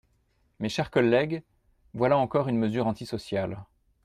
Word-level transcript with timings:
Mes 0.59 0.67
chers 0.69 0.89
collègues, 0.89 1.43
voilà 1.93 2.17
encore 2.17 2.47
une 2.47 2.57
mesure 2.57 2.87
antisociale. 2.87 3.63